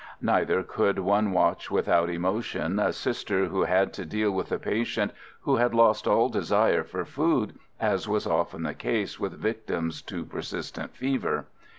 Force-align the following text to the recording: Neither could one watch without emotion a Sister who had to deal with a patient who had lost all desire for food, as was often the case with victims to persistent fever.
Neither 0.23 0.63
could 0.63 0.97
one 0.97 1.31
watch 1.31 1.69
without 1.69 2.09
emotion 2.09 2.79
a 2.79 2.91
Sister 2.91 3.45
who 3.45 3.65
had 3.65 3.93
to 3.93 4.03
deal 4.03 4.31
with 4.31 4.51
a 4.51 4.57
patient 4.57 5.11
who 5.41 5.57
had 5.57 5.75
lost 5.75 6.07
all 6.07 6.27
desire 6.27 6.83
for 6.83 7.05
food, 7.05 7.59
as 7.79 8.07
was 8.09 8.25
often 8.25 8.63
the 8.63 8.73
case 8.73 9.19
with 9.19 9.39
victims 9.39 10.01
to 10.01 10.25
persistent 10.25 10.95
fever. 10.95 11.45